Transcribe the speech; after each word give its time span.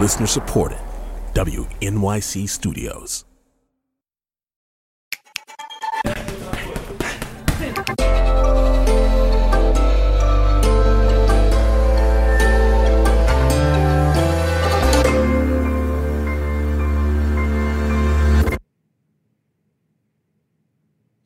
Listener 0.00 0.26
supported. 0.26 0.78
WNYC 1.34 2.48
Studios. 2.48 3.26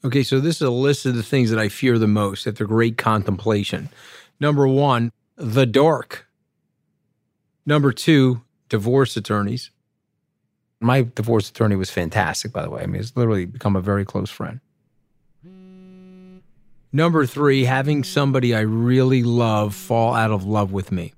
Okay, 0.04 0.24
so 0.24 0.40
this 0.40 0.56
is 0.56 0.62
a 0.62 0.70
list 0.70 1.06
of 1.06 1.14
the 1.14 1.22
things 1.22 1.50
that 1.50 1.60
I 1.60 1.68
fear 1.68 1.96
the 1.96 2.08
most 2.08 2.48
at 2.48 2.56
the 2.56 2.64
great 2.64 2.98
contemplation. 2.98 3.88
Number 4.40 4.66
one, 4.66 5.12
the 5.36 5.64
dark. 5.64 6.26
Number 7.64 7.92
two, 7.92 8.42
divorce 8.74 9.16
attorneys. 9.16 9.70
My 10.80 11.02
divorce 11.02 11.48
attorney 11.48 11.76
was 11.76 11.90
fantastic, 11.92 12.52
by 12.52 12.62
the 12.64 12.70
way. 12.70 12.82
I 12.82 12.86
mean, 12.86 13.00
it's 13.00 13.16
literally 13.16 13.44
become 13.44 13.76
a 13.76 13.80
very 13.80 14.04
close 14.04 14.30
friend. 14.30 14.58
Number 16.92 17.24
three, 17.24 17.66
having 17.66 18.02
somebody 18.02 18.52
I 18.52 18.62
really 18.62 19.22
love 19.22 19.76
fall 19.76 20.12
out 20.12 20.32
of 20.32 20.44
love 20.44 20.72
with 20.72 20.90
me. 20.90 21.14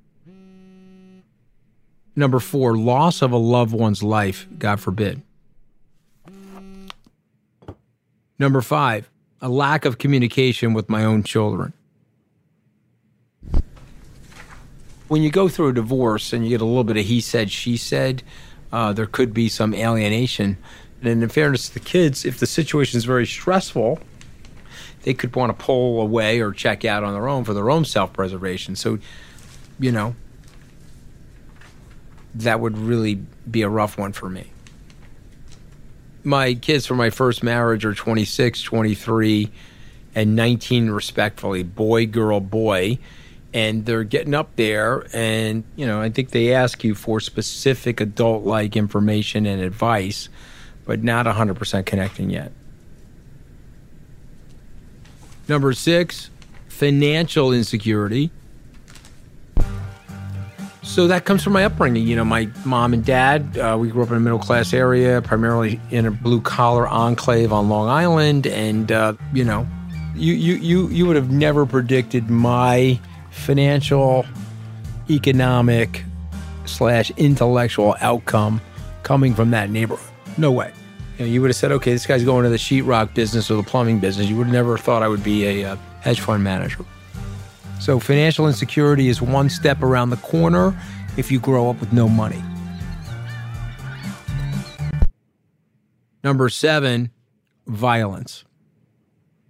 Number 2.14 2.40
four, 2.40 2.76
loss 2.76 3.22
of 3.22 3.32
a 3.32 3.38
loved 3.38 3.72
one's 3.72 4.02
life, 4.02 4.46
God 4.58 4.78
forbid. 4.78 5.22
Number 8.38 8.60
five, 8.60 9.08
a 9.41 9.48
lack 9.48 9.86
of 9.86 9.96
communication 9.96 10.74
with 10.74 10.91
my 10.91 11.06
own 11.06 11.22
children. 11.22 11.72
When 15.08 15.22
you 15.22 15.30
go 15.30 15.48
through 15.48 15.68
a 15.68 15.72
divorce 15.72 16.32
and 16.32 16.44
you 16.44 16.50
get 16.50 16.60
a 16.60 16.64
little 16.64 16.84
bit 16.84 16.96
of 16.96 17.06
he 17.06 17.20
said, 17.20 17.50
she 17.50 17.76
said, 17.76 18.22
uh, 18.72 18.92
there 18.92 19.06
could 19.06 19.32
be 19.32 19.48
some 19.48 19.72
alienation. 19.72 20.56
And 21.00 21.22
in 21.22 21.28
fairness 21.28 21.68
to 21.68 21.74
the 21.74 21.80
kids, 21.80 22.24
if 22.24 22.38
the 22.38 22.46
situation 22.46 22.98
is 22.98 23.04
very 23.04 23.26
stressful, 23.26 24.00
they 25.02 25.14
could 25.14 25.34
want 25.36 25.56
to 25.56 25.64
pull 25.64 26.00
away 26.00 26.40
or 26.40 26.52
check 26.52 26.84
out 26.84 27.04
on 27.04 27.12
their 27.14 27.28
own 27.28 27.44
for 27.44 27.54
their 27.54 27.70
own 27.70 27.84
self 27.84 28.12
preservation. 28.12 28.74
So, 28.74 28.98
you 29.78 29.92
know, 29.92 30.16
that 32.34 32.58
would 32.58 32.76
really 32.76 33.20
be 33.48 33.62
a 33.62 33.68
rough 33.68 33.96
one 33.96 34.12
for 34.12 34.28
me 34.28 34.50
my 36.26 36.54
kids 36.54 36.84
from 36.84 36.96
my 36.96 37.08
first 37.08 37.42
marriage 37.44 37.84
are 37.84 37.94
26, 37.94 38.60
23, 38.60 39.48
and 40.14 40.34
19, 40.34 40.91
respectfully 40.91 41.62
boy, 41.62 42.04
girl, 42.06 42.41
boy. 42.41 42.98
And 43.56 43.86
they're 43.86 44.04
getting 44.04 44.34
up 44.34 44.54
there, 44.56 45.06
and 45.14 45.64
you 45.76 45.86
know, 45.86 46.02
I 46.02 46.10
think 46.10 46.28
they 46.28 46.52
ask 46.52 46.84
you 46.84 46.94
for 46.94 47.20
specific 47.20 48.02
adult 48.02 48.44
like 48.44 48.76
information 48.76 49.46
and 49.46 49.62
advice, 49.62 50.28
but 50.84 51.02
not 51.02 51.24
100% 51.24 51.86
connecting 51.86 52.28
yet. 52.28 52.52
Number 55.48 55.72
six, 55.72 56.28
financial 56.69 57.50
insecurity. 57.50 58.31
So 60.82 61.06
that 61.06 61.25
comes 61.25 61.42
from 61.42 61.54
my 61.54 61.64
upbringing. 61.64 62.06
You 62.06 62.16
know, 62.16 62.25
my 62.26 62.50
mom 62.66 62.92
and 62.92 63.04
dad, 63.04 63.56
uh, 63.56 63.76
we 63.81 63.88
grew 63.88 64.02
up 64.02 64.10
in 64.10 64.16
a 64.16 64.20
middle 64.20 64.38
class 64.38 64.75
area, 64.75 65.22
primarily 65.22 65.81
in 65.91 66.04
a 66.04 66.10
blue 66.10 66.42
collar 66.42 66.86
enclave 66.86 67.54
on 67.54 67.70
Long 67.70 67.88
Island. 67.88 68.47
And, 68.47 68.92
uh, 68.92 69.14
you 69.32 69.44
know, 69.44 69.66
you, 70.14 70.34
you, 70.34 70.54
you, 70.56 70.88
you 70.88 71.06
would 71.06 71.16
have 71.16 71.31
never 71.31 71.64
predicted 71.64 72.28
my 72.28 73.00
financial, 73.36 74.26
economic, 75.08 76.04
slash 76.64 77.10
intellectual 77.12 77.97
outcome 78.00 78.60
coming 79.02 79.34
from 79.34 79.50
that 79.52 79.70
neighborhood. 79.70 80.10
No 80.36 80.50
way. 80.50 80.72
You, 81.19 81.24
know, 81.24 81.30
you 81.30 81.41
would 81.41 81.48
have 81.48 81.56
said, 81.56 81.72
okay, 81.72 81.92
this 81.92 82.06
guy's 82.06 82.25
going 82.25 82.44
to 82.44 82.50
the 82.50 82.56
sheetrock 82.56 83.14
business 83.14 83.50
or 83.50 83.56
the 83.56 83.62
plumbing 83.62 84.00
business. 84.00 84.28
You 84.28 84.36
would 84.36 84.48
have 84.48 84.52
never 84.52 84.76
thought 84.76 85.02
I 85.02 85.08
would 85.08 85.25
be 85.25 85.46
a 85.46 85.72
uh, 85.72 85.76
hedge 86.00 86.20
fund 86.20 86.42
manager. 86.42 86.84
So, 87.80 88.00
financial 88.00 88.48
insecurity 88.48 89.08
is 89.08 89.22
one 89.22 89.48
step 89.48 89.82
around 89.82 90.10
the 90.10 90.16
corner 90.16 90.76
if 91.16 91.30
you 91.30 91.38
grow 91.38 91.70
up 91.70 91.78
with 91.80 91.92
no 91.92 92.08
money. 92.08 92.42
Number 96.25 96.48
seven, 96.48 97.10
violence. 97.66 98.44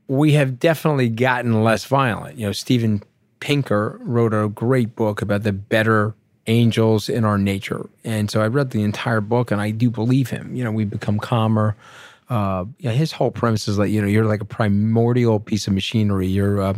We 0.08 0.32
have 0.32 0.58
definitely 0.58 1.08
gotten 1.08 1.64
less 1.64 1.84
violent. 1.84 2.38
You 2.38 2.46
know, 2.46 2.52
Steven 2.52 3.02
Pinker 3.40 3.98
wrote 4.02 4.34
a 4.34 4.48
great 4.48 4.96
book 4.96 5.22
about 5.22 5.42
the 5.42 5.52
better 5.52 6.14
angels 6.46 7.08
in 7.08 7.24
our 7.24 7.38
nature. 7.38 7.88
And 8.04 8.30
so 8.30 8.40
I 8.40 8.46
read 8.46 8.70
the 8.70 8.82
entire 8.82 9.20
book 9.20 9.50
and 9.50 9.60
I 9.60 9.70
do 9.70 9.90
believe 9.90 10.30
him. 10.30 10.54
You 10.54 10.64
know, 10.64 10.72
we 10.72 10.84
become 10.84 11.18
calmer. 11.18 11.76
Uh, 12.28 12.64
yeah, 12.78 12.92
his 12.92 13.12
whole 13.12 13.30
premise 13.30 13.68
is 13.68 13.76
that, 13.76 13.88
you 13.90 14.00
know, 14.00 14.08
you're 14.08 14.24
like 14.24 14.40
a 14.40 14.46
primordial 14.46 15.40
piece 15.40 15.66
of 15.66 15.72
machinery. 15.72 16.26
You're, 16.26 16.60
uh, 16.60 16.74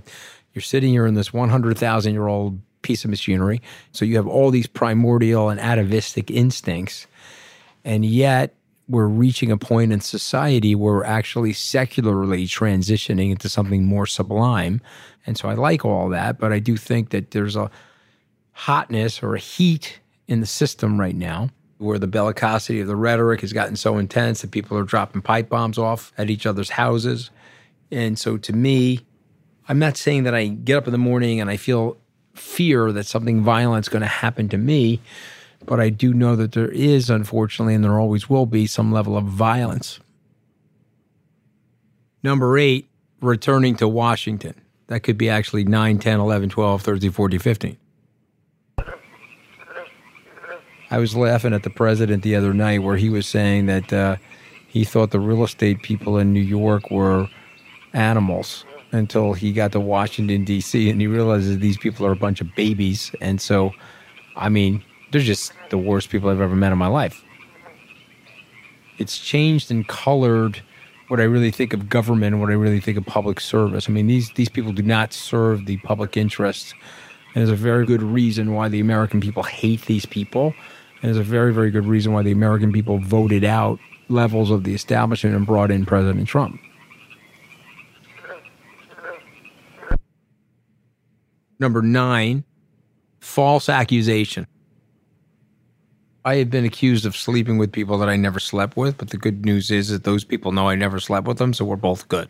you're 0.54 0.62
sitting 0.62 0.91
here 0.91 1.06
in 1.06 1.14
this 1.14 1.32
100,000 1.32 2.12
year 2.12 2.26
old 2.26 2.58
piece 2.82 3.04
of 3.04 3.10
machinery. 3.10 3.60
So 3.92 4.04
you 4.04 4.16
have 4.16 4.26
all 4.26 4.50
these 4.50 4.66
primordial 4.66 5.48
and 5.48 5.60
atavistic 5.60 6.30
instincts. 6.30 7.06
And 7.84 8.04
yet 8.04 8.54
we're 8.88 9.06
reaching 9.06 9.50
a 9.50 9.59
point 9.59 9.93
in 9.93 10.00
society 10.00 10.75
where 10.75 10.94
we're 10.94 11.04
actually 11.04 11.53
secularly 11.53 12.47
transitioning 12.47 13.31
into 13.31 13.49
something 13.49 13.84
more 13.84 14.06
sublime. 14.06 14.81
And 15.26 15.37
so 15.37 15.49
I 15.49 15.54
like 15.54 15.84
all 15.84 16.09
that, 16.09 16.38
but 16.38 16.53
I 16.53 16.59
do 16.59 16.76
think 16.76 17.10
that 17.10 17.32
there's 17.32 17.56
a 17.56 17.71
hotness 18.53 19.22
or 19.22 19.34
a 19.34 19.38
heat 19.38 20.00
in 20.27 20.41
the 20.41 20.47
system 20.47 20.98
right 20.98 21.15
now 21.15 21.50
where 21.78 21.98
the 21.98 22.09
bellicosity 22.09 22.81
of 22.81 22.88
the 22.88 22.97
rhetoric 22.97 23.41
has 23.43 23.53
gotten 23.53 23.77
so 23.77 23.98
intense 23.98 24.43
that 24.43 24.50
people 24.50 24.77
are 24.77 24.84
dropping 24.84 25.22
pipe 25.22 25.48
bombs 25.48 25.78
off 25.78 26.12
at 26.19 26.28
each 26.28 26.44
other's 26.44 26.71
houses. 26.71 27.31
And 27.91 28.19
so 28.19 28.37
to 28.38 28.53
me, 28.53 29.00
I'm 29.69 29.78
not 29.78 29.97
saying 29.97 30.25
that 30.25 30.34
I 30.34 30.47
get 30.47 30.77
up 30.77 30.87
in 30.87 30.93
the 30.93 30.98
morning 30.98 31.41
and 31.41 31.50
I 31.50 31.56
feel 31.56 31.97
fear 32.34 32.91
that 32.93 33.06
something 33.06 33.43
violent 33.43 33.84
is 33.84 33.88
going 33.88 34.03
to 34.03 34.09
happen 34.09 34.48
to 34.48 34.59
me, 34.59 35.00
but 35.64 35.80
I 35.80 35.91
do 35.91 36.14
know 36.14 36.36
that 36.36 36.52
there 36.52 36.70
is, 36.70 37.10
unfortunately, 37.10 37.74
and 37.74 37.84
there 37.84 37.98
always 37.98 38.28
will 38.28 38.46
be, 38.46 38.66
some 38.66 38.92
level 38.92 39.16
of 39.16 39.24
violence. 39.24 40.00
Number 42.22 42.58
eight, 42.58 42.88
returning 43.20 43.76
to 43.76 43.88
Washington. 43.88 44.54
That 44.88 45.00
could 45.00 45.18
be 45.18 45.28
actually 45.28 45.64
9, 45.64 45.98
10, 45.98 46.20
11, 46.20 46.48
12, 46.48 46.82
13, 46.82 47.10
14, 47.10 47.38
15. 47.38 47.76
I 50.91 50.98
was 50.98 51.14
laughing 51.14 51.52
at 51.52 51.62
the 51.62 51.70
president 51.70 52.22
the 52.22 52.34
other 52.34 52.54
night 52.54 52.82
where 52.82 52.97
he 52.97 53.10
was 53.10 53.26
saying 53.26 53.66
that 53.66 53.92
uh, 53.92 54.16
he 54.68 54.84
thought 54.84 55.10
the 55.10 55.20
real 55.20 55.44
estate 55.44 55.82
people 55.82 56.16
in 56.16 56.32
New 56.32 56.41
York 56.41 56.91
were 56.91 57.28
animals 57.92 58.64
until 58.92 59.34
he 59.34 59.52
got 59.52 59.72
to 59.72 59.80
Washington 59.80 60.44
D.C. 60.44 60.88
and 60.88 60.98
he 60.98 61.06
realizes 61.06 61.58
these 61.58 61.76
people 61.76 62.06
are 62.06 62.12
a 62.12 62.16
bunch 62.16 62.41
of 62.41 62.54
babies. 62.54 63.14
And 63.20 63.38
so, 63.38 63.72
I 64.34 64.48
mean, 64.48 64.82
they're 65.10 65.20
just 65.20 65.52
the 65.70 65.78
worst 65.78 66.10
people 66.10 66.28
I've 66.28 66.41
ever 66.41 66.56
met 66.56 66.72
in 66.72 66.78
my 66.78 66.86
life. 66.86 67.22
It's 68.98 69.18
changed 69.18 69.71
and 69.71 69.86
colored 69.86 70.62
what 71.09 71.21
I 71.21 71.24
really 71.24 71.50
think 71.50 71.72
of 71.72 71.88
government 71.88 72.34
and 72.34 72.41
what 72.41 72.50
I 72.50 72.54
really 72.54 72.80
think 72.80 72.98
of 72.98 73.06
public 73.06 73.41
service. 73.41 73.88
I 73.88 73.92
mean, 73.92 74.06
these 74.06 74.30
these 74.33 74.48
people 74.48 74.72
do 74.72 74.83
not 74.83 75.12
serve 75.12 75.66
the 75.66 75.78
public 75.78 76.16
interest. 76.16 76.74
And 77.34 77.47
there's 77.47 77.50
a 77.50 77.62
very 77.62 77.86
good 77.86 78.03
reason 78.03 78.54
why 78.54 78.68
the 78.68 78.80
American 78.80 79.21
people 79.21 79.42
hate 79.42 79.83
these 79.83 80.06
people. 80.06 80.54
And 81.00 81.15
there's 81.15 81.18
a 81.18 81.22
very, 81.22 81.53
very 81.53 81.71
good 81.71 81.86
reason 81.86 82.12
why 82.12 82.22
the 82.22 82.33
American 82.33 82.72
people 82.72 82.98
voted 82.98 83.44
out 83.44 83.78
levels 84.09 84.50
of 84.50 84.65
the 84.65 84.74
establishment 84.74 85.36
and 85.36 85.47
brought 85.47 85.71
in 85.71 85.86
President 85.86 86.27
Trump. 86.27 86.59
Number 91.60 91.83
nine, 91.83 92.44
false 93.21 93.68
accusation. 93.68 94.47
I 96.28 96.36
have 96.36 96.51
been 96.51 96.66
accused 96.66 97.07
of 97.07 97.16
sleeping 97.16 97.57
with 97.57 97.72
people 97.72 97.97
that 97.98 98.10
I 98.10 98.16
never 98.16 98.39
slept 98.39 98.77
with, 98.77 98.98
but 98.98 99.09
the 99.09 99.16
good 99.16 99.47
news 99.47 99.71
is 99.71 99.89
that 99.89 100.04
those 100.04 100.25
people 100.25 100.53
know 100.53 100.69
I 100.69 100.75
never 100.75 101.01
slept 101.01 101.27
with 101.27 101.39
them, 101.39 101.54
so 101.54 101.65
we're 101.65 101.77
both 101.77 102.07
good. 102.09 102.28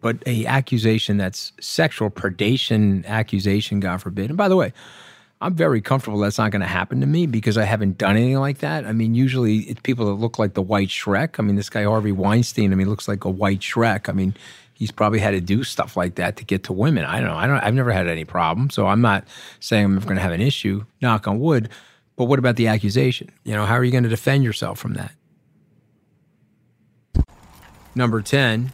But 0.00 0.24
a 0.26 0.44
accusation 0.46 1.16
that's 1.16 1.52
sexual 1.60 2.10
predation 2.10 3.06
accusation, 3.06 3.78
God 3.78 4.02
forbid. 4.02 4.30
And 4.30 4.36
by 4.36 4.48
the 4.48 4.56
way, 4.56 4.72
I'm 5.40 5.54
very 5.54 5.80
comfortable 5.80 6.18
that's 6.18 6.38
not 6.38 6.50
going 6.50 6.62
to 6.62 6.66
happen 6.66 7.00
to 7.00 7.06
me 7.06 7.28
because 7.28 7.56
I 7.56 7.62
haven't 7.62 7.96
done 7.96 8.16
anything 8.16 8.40
like 8.40 8.58
that. 8.58 8.84
I 8.84 8.92
mean, 8.92 9.14
usually 9.14 9.58
it's 9.58 9.80
people 9.82 10.06
that 10.06 10.14
look 10.14 10.40
like 10.40 10.54
the 10.54 10.62
white 10.62 10.88
Shrek. 10.88 11.38
I 11.38 11.42
mean, 11.42 11.54
this 11.54 11.70
guy 11.70 11.84
Harvey 11.84 12.10
Weinstein, 12.10 12.72
I 12.72 12.74
mean, 12.74 12.88
looks 12.88 13.06
like 13.06 13.24
a 13.24 13.30
white 13.30 13.60
Shrek. 13.60 14.08
I 14.08 14.12
mean, 14.12 14.34
he's 14.72 14.90
probably 14.90 15.20
had 15.20 15.30
to 15.30 15.40
do 15.40 15.62
stuff 15.62 15.96
like 15.96 16.16
that 16.16 16.36
to 16.38 16.44
get 16.44 16.64
to 16.64 16.72
women. 16.72 17.04
I 17.04 17.20
don't 17.20 17.28
know. 17.28 17.36
I 17.36 17.46
don't 17.46 17.58
I've 17.58 17.74
never 17.74 17.92
had 17.92 18.08
any 18.08 18.24
problem. 18.24 18.68
So 18.70 18.88
I'm 18.88 19.00
not 19.00 19.28
saying 19.60 19.84
I'm 19.84 19.98
going 20.00 20.16
to 20.16 20.22
have 20.22 20.32
an 20.32 20.40
issue, 20.40 20.84
knock 21.00 21.28
on 21.28 21.38
wood. 21.38 21.68
But 22.16 22.24
what 22.24 22.38
about 22.38 22.56
the 22.56 22.68
accusation? 22.68 23.30
You 23.44 23.54
know, 23.54 23.66
how 23.66 23.74
are 23.74 23.84
you 23.84 23.92
going 23.92 24.04
to 24.04 24.08
defend 24.08 24.42
yourself 24.42 24.78
from 24.78 24.94
that? 24.94 25.12
Number 27.94 28.20
10, 28.20 28.72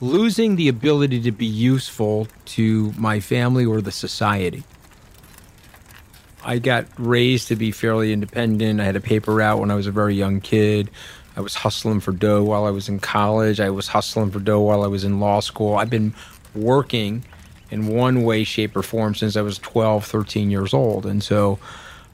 losing 0.00 0.56
the 0.56 0.68
ability 0.68 1.20
to 1.22 1.32
be 1.32 1.46
useful 1.46 2.28
to 2.46 2.92
my 2.96 3.20
family 3.20 3.64
or 3.64 3.80
the 3.80 3.92
society. 3.92 4.62
I 6.44 6.58
got 6.58 6.86
raised 6.98 7.48
to 7.48 7.56
be 7.56 7.70
fairly 7.70 8.12
independent. 8.12 8.80
I 8.80 8.84
had 8.84 8.96
a 8.96 9.00
paper 9.00 9.34
route 9.34 9.60
when 9.60 9.70
I 9.70 9.74
was 9.74 9.86
a 9.86 9.92
very 9.92 10.14
young 10.14 10.40
kid. 10.40 10.90
I 11.36 11.40
was 11.40 11.54
hustling 11.54 12.00
for 12.00 12.12
dough 12.12 12.42
while 12.42 12.64
I 12.64 12.70
was 12.70 12.88
in 12.88 12.98
college. 12.98 13.60
I 13.60 13.70
was 13.70 13.88
hustling 13.88 14.30
for 14.30 14.40
dough 14.40 14.60
while 14.60 14.82
I 14.82 14.88
was 14.88 15.04
in 15.04 15.20
law 15.20 15.40
school. 15.40 15.76
I've 15.76 15.90
been 15.90 16.14
working 16.54 17.24
in 17.70 17.86
one 17.86 18.24
way, 18.24 18.44
shape, 18.44 18.76
or 18.76 18.82
form 18.82 19.14
since 19.14 19.36
I 19.36 19.42
was 19.42 19.58
12, 19.58 20.04
13 20.04 20.50
years 20.50 20.74
old. 20.74 21.06
And 21.06 21.22
so 21.22 21.58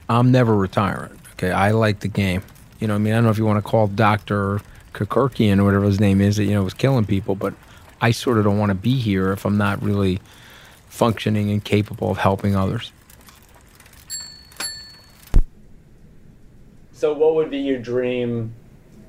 I'm 0.09 0.31
never 0.31 0.55
retiring. 0.55 1.17
Okay. 1.33 1.51
I 1.51 1.71
like 1.71 1.99
the 1.99 2.07
game. 2.07 2.41
You 2.79 2.87
know, 2.87 2.95
I 2.95 2.97
mean, 2.97 3.13
I 3.13 3.17
don't 3.17 3.25
know 3.25 3.29
if 3.29 3.37
you 3.37 3.45
want 3.45 3.63
to 3.63 3.69
call 3.69 3.87
Dr. 3.87 4.61
Kekurkian 4.93 5.59
or 5.59 5.65
whatever 5.65 5.85
his 5.85 5.99
name 5.99 6.19
is 6.19 6.37
that, 6.37 6.45
you 6.45 6.51
know, 6.51 6.63
was 6.63 6.73
killing 6.73 7.05
people, 7.05 7.35
but 7.35 7.53
I 8.01 8.11
sort 8.11 8.37
of 8.37 8.45
don't 8.45 8.57
want 8.57 8.69
to 8.69 8.75
be 8.75 8.97
here 8.97 9.31
if 9.31 9.45
I'm 9.45 9.57
not 9.57 9.81
really 9.83 10.19
functioning 10.87 11.51
and 11.51 11.63
capable 11.63 12.09
of 12.11 12.17
helping 12.17 12.55
others. 12.55 12.91
So, 16.91 17.13
what 17.13 17.35
would 17.35 17.49
be 17.49 17.59
your 17.59 17.79
dream? 17.79 18.53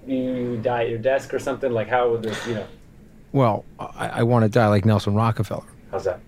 You 0.06 0.58
die 0.58 0.84
at 0.84 0.90
your 0.90 0.98
desk 0.98 1.34
or 1.34 1.38
something? 1.38 1.72
Like, 1.72 1.88
how 1.88 2.10
would 2.10 2.22
this, 2.22 2.46
you 2.46 2.54
know? 2.54 2.66
Well, 3.32 3.64
I, 3.78 4.08
I 4.08 4.22
want 4.22 4.44
to 4.44 4.48
die 4.48 4.68
like 4.68 4.84
Nelson 4.84 5.14
Rockefeller. 5.14 5.64
How's 5.90 6.04
that? 6.04 6.20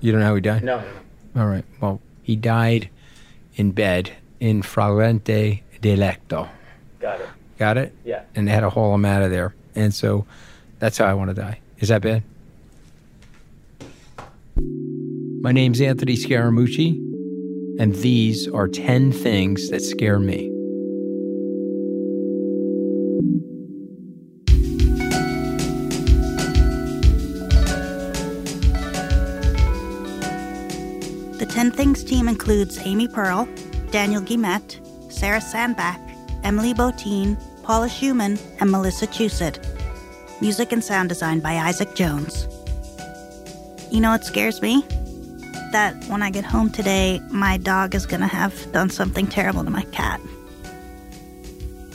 You 0.00 0.12
don't 0.12 0.20
know 0.20 0.26
how 0.26 0.34
he 0.34 0.40
died? 0.40 0.62
No. 0.62 0.82
All 1.36 1.46
right. 1.46 1.64
Well, 1.80 2.00
he 2.22 2.36
died 2.36 2.90
in 3.56 3.72
bed 3.72 4.12
in 4.38 4.62
flagrante 4.62 5.62
delicto. 5.80 6.48
Got 7.00 7.20
it. 7.20 7.28
Got 7.58 7.78
it? 7.78 7.94
Yeah. 8.04 8.22
And 8.34 8.46
they 8.46 8.52
had 8.52 8.60
to 8.60 8.70
haul 8.70 8.94
him 8.94 9.04
out 9.04 9.22
of 9.22 9.30
there. 9.30 9.54
And 9.74 9.92
so 9.92 10.26
that's 10.78 10.98
how 10.98 11.06
I 11.06 11.14
want 11.14 11.30
to 11.30 11.34
die. 11.34 11.60
Is 11.78 11.88
that 11.88 12.02
bad? 12.02 12.22
My 15.40 15.52
name's 15.52 15.80
Anthony 15.80 16.16
Scaramucci, 16.16 16.96
and 17.78 17.94
these 17.96 18.48
are 18.48 18.68
10 18.68 19.12
things 19.12 19.70
that 19.70 19.82
scare 19.82 20.18
me. 20.18 20.50
10 31.66 31.72
Things 31.72 32.04
team 32.04 32.28
includes 32.28 32.78
Amy 32.86 33.08
Pearl, 33.08 33.48
Daniel 33.90 34.22
Guimet, 34.22 34.78
Sarah 35.12 35.40
Sandbach, 35.40 35.98
Emily 36.44 36.72
Botein, 36.72 37.36
Paula 37.64 37.88
Schumann, 37.88 38.38
and 38.60 38.70
Melissa 38.70 39.08
Chusett. 39.08 39.58
Music 40.40 40.70
and 40.70 40.84
sound 40.84 41.08
design 41.08 41.40
by 41.40 41.54
Isaac 41.54 41.92
Jones. 41.96 42.46
You 43.90 44.00
know 44.00 44.10
what 44.10 44.24
scares 44.24 44.62
me? 44.62 44.82
That 45.72 45.96
when 46.06 46.22
I 46.22 46.30
get 46.30 46.44
home 46.44 46.70
today, 46.70 47.20
my 47.32 47.56
dog 47.56 47.96
is 47.96 48.06
gonna 48.06 48.28
have 48.28 48.54
done 48.70 48.88
something 48.88 49.26
terrible 49.26 49.64
to 49.64 49.70
my 49.70 49.82
cat. 49.90 50.20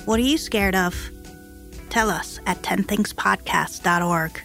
What 0.04 0.20
are 0.20 0.24
you 0.24 0.38
scared 0.38 0.76
of? 0.76 0.94
Tell 1.90 2.10
us 2.10 2.42
at 2.46 2.62
10thingspodcast.org. 2.62 4.42